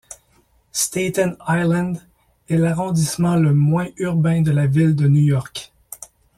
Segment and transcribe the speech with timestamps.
[0.71, 2.01] Staten Island
[2.49, 5.71] est l'arrondissement le moins urbain de la ville de New York.